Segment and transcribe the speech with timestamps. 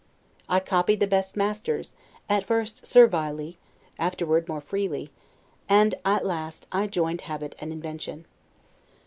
[0.49, 1.93] I copied the best masters,
[2.27, 3.59] at first servilely,
[3.99, 5.11] afterward more freely,
[5.69, 8.25] and at last I joined habit and invention.